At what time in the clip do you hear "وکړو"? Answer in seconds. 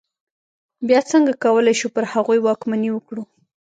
2.93-3.23